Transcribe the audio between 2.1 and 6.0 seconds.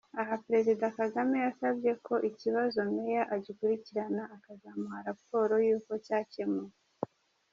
ikibazo Meya agikurikirana akazamuha rapporo yuko